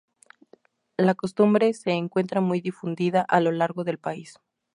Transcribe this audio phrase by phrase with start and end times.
[0.97, 4.39] La costumbre se encuentra muy difundida a lo largo del país.